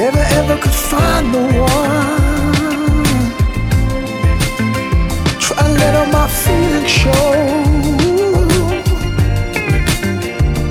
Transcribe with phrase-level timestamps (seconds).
[0.00, 3.04] never ever could find the one.
[5.44, 7.32] Try to let all my feelings show,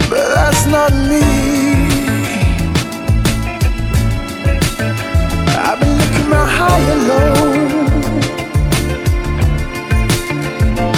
[0.09, 1.27] but that's not me.
[5.67, 7.35] I've been looking around high and low,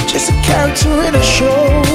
[0.07, 1.90] just a character in a show.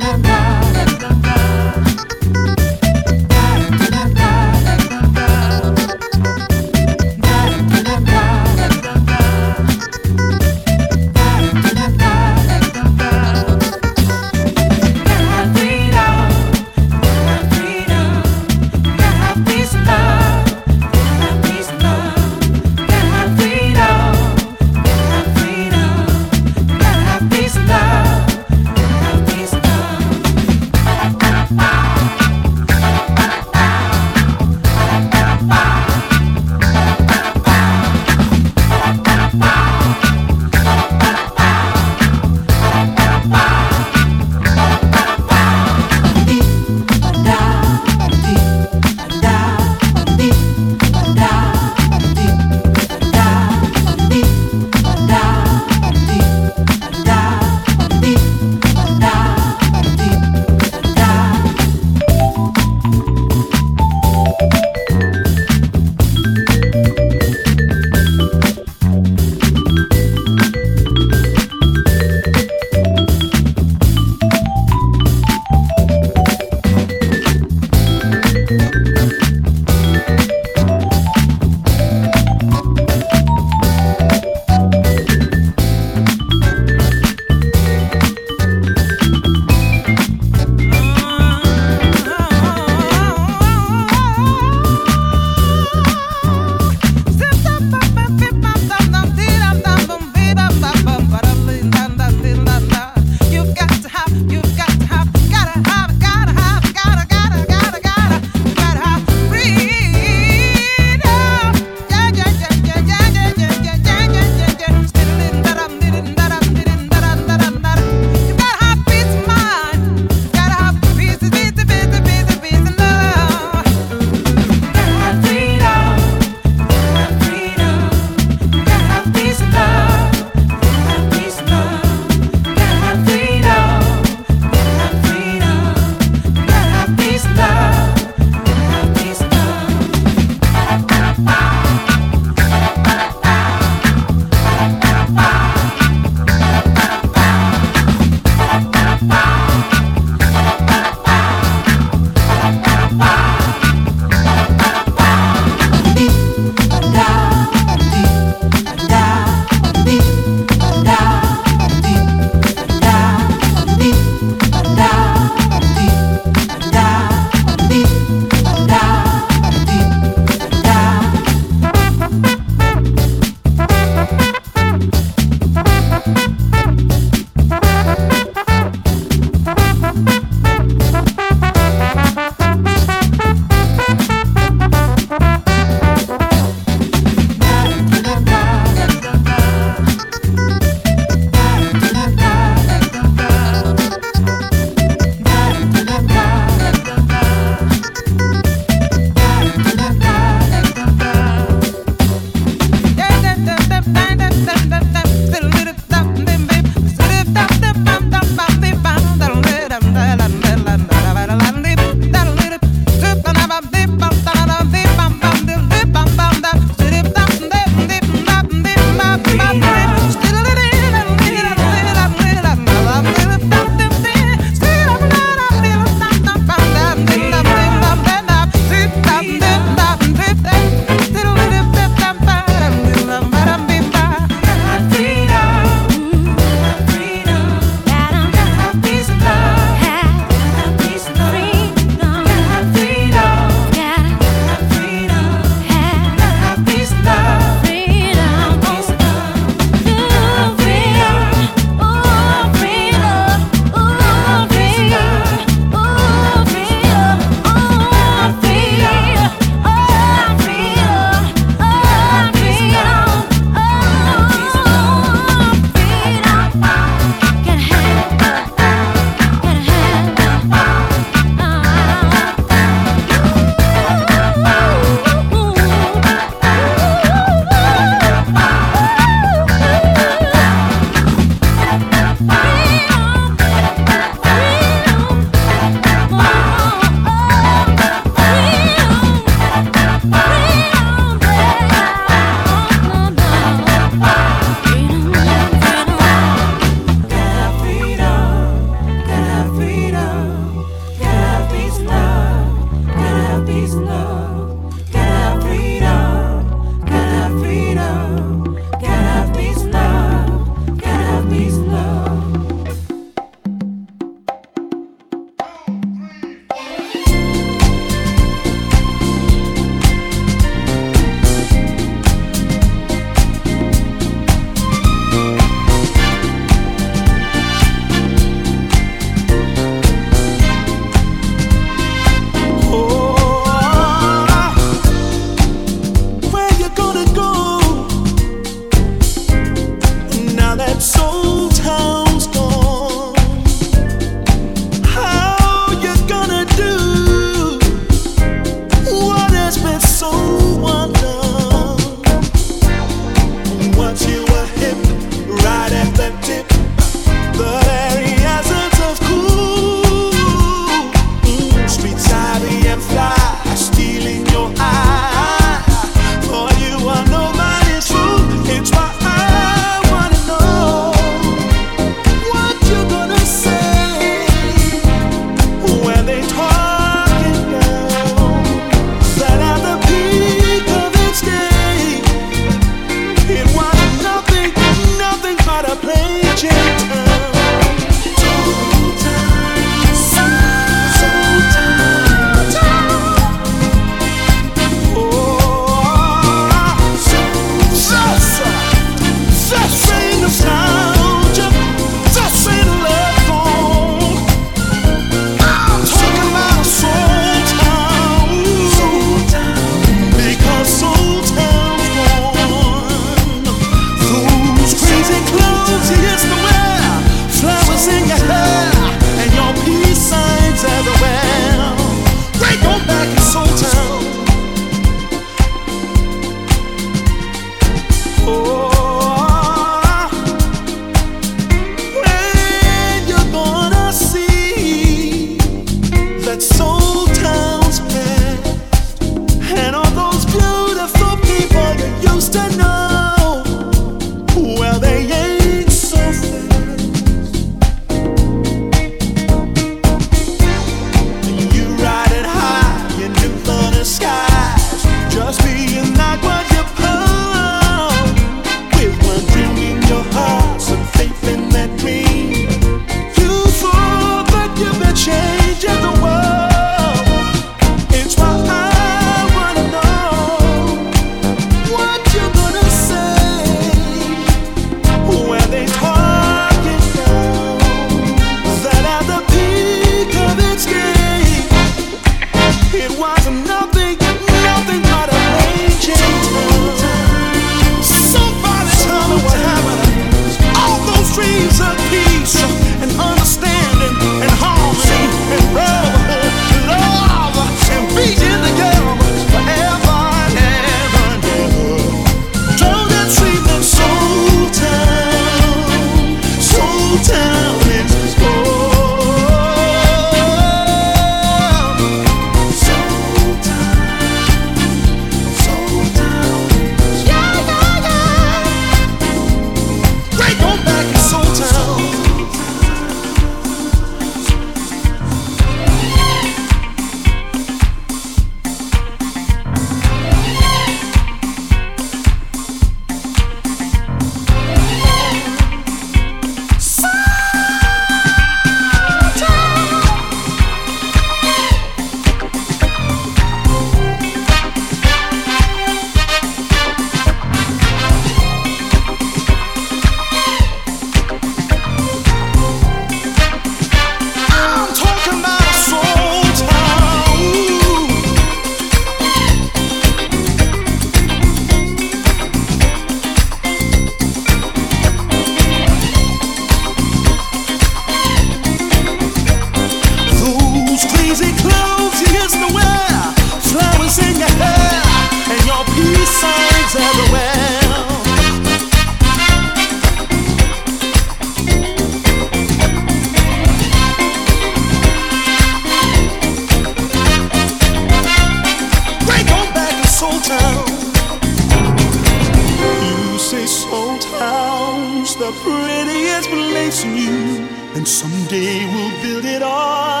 [597.73, 600.00] And someday we'll build it all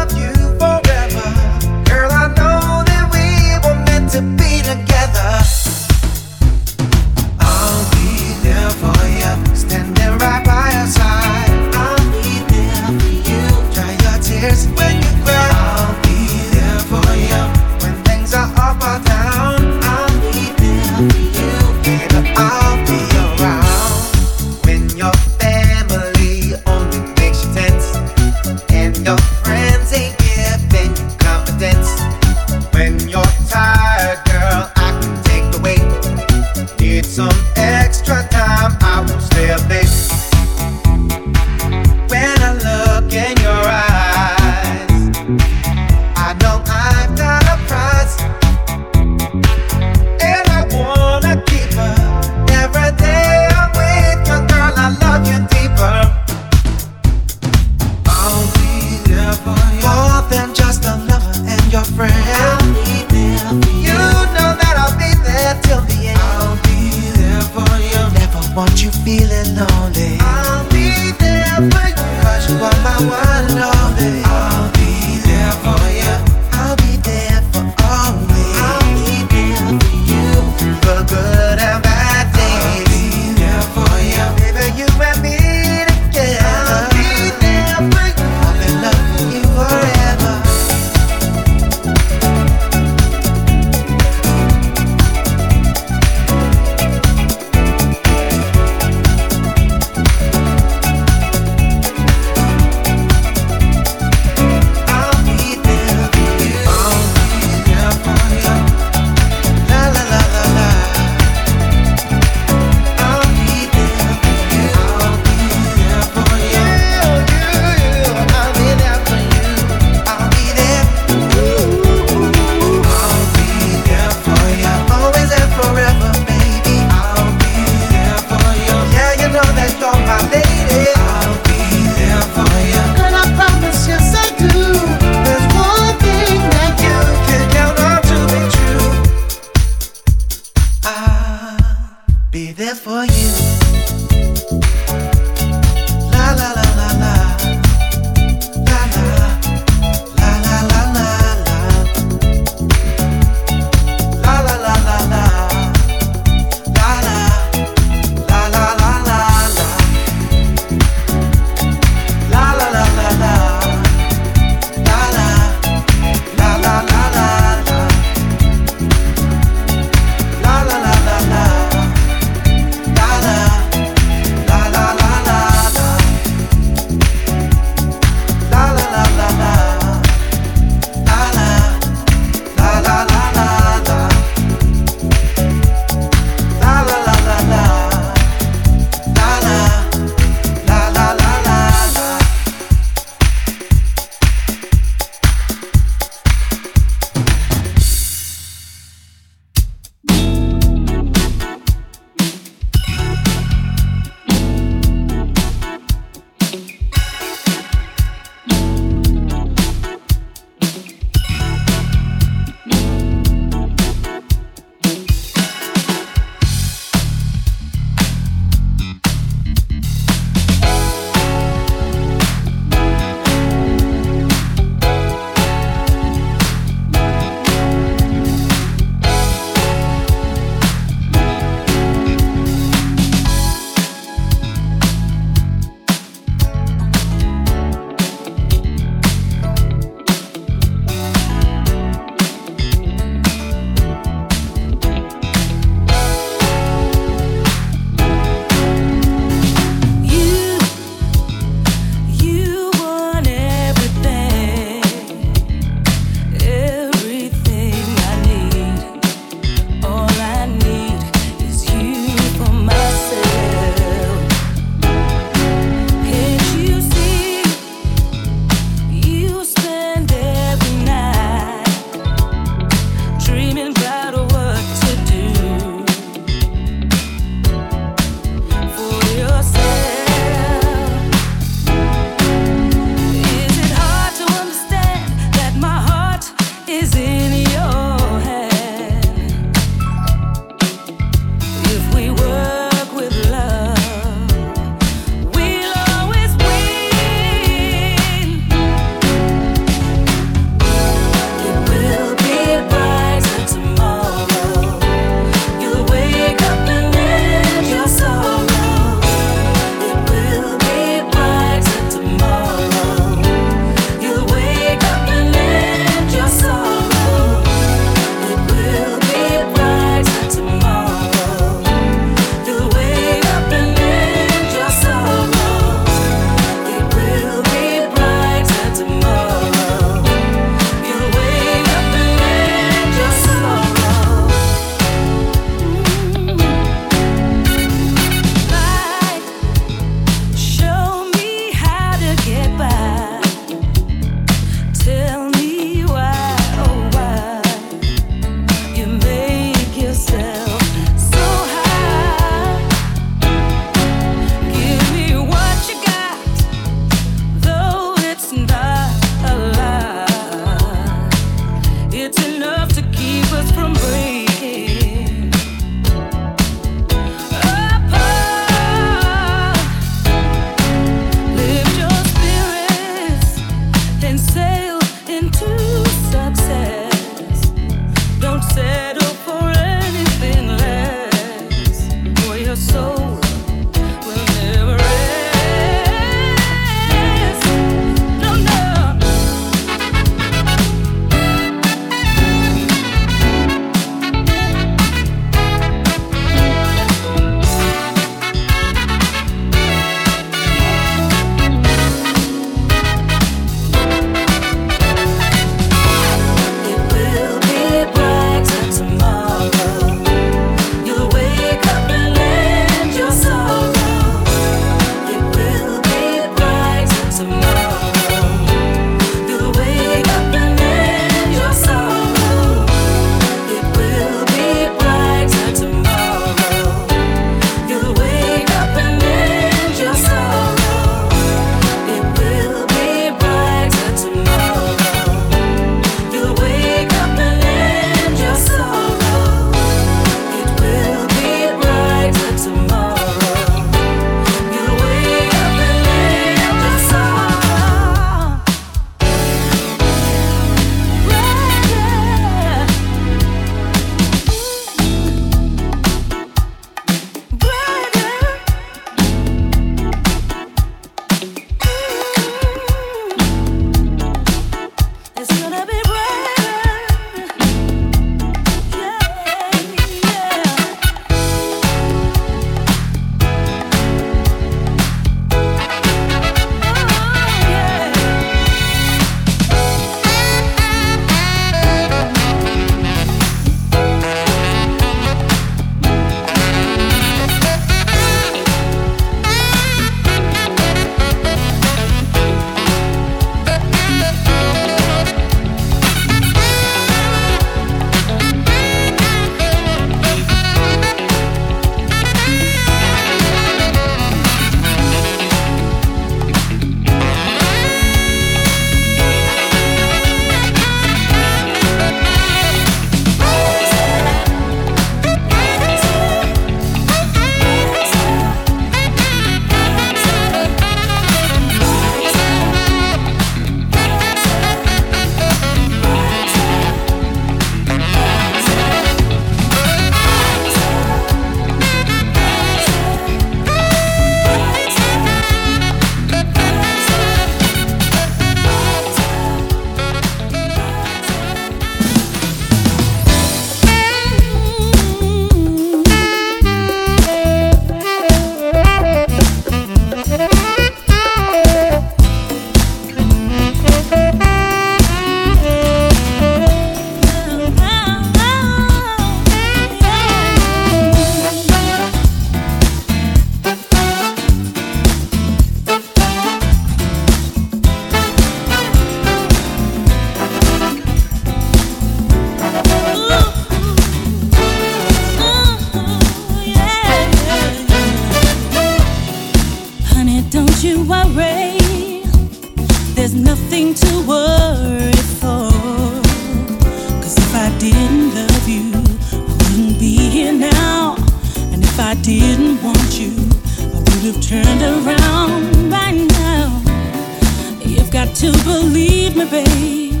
[599.14, 600.00] believe me, babe.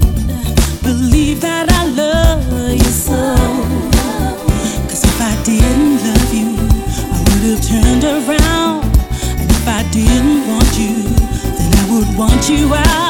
[0.82, 3.34] Believe that I love you so.
[4.88, 6.56] Cause if I didn't love you,
[7.12, 8.84] I would have turned around.
[9.40, 11.02] And if I didn't want you,
[11.58, 13.03] then I would want you out.